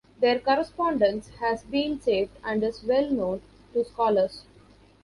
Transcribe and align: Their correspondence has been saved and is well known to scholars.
Their 0.19 0.39
correspondence 0.39 1.29
has 1.41 1.61
been 1.63 2.01
saved 2.01 2.31
and 2.43 2.63
is 2.63 2.81
well 2.83 3.11
known 3.11 3.43
to 3.73 3.85
scholars. 3.85 4.45